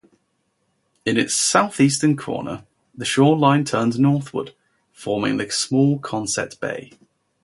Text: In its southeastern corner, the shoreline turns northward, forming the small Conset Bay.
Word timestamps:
In 1.05 1.15
its 1.15 1.35
southeastern 1.35 2.17
corner, 2.17 2.65
the 2.97 3.05
shoreline 3.05 3.65
turns 3.65 3.99
northward, 3.99 4.55
forming 4.91 5.37
the 5.37 5.47
small 5.51 5.99
Conset 5.99 6.59
Bay. 6.59 6.93